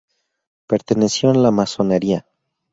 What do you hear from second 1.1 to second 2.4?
a la Masonería.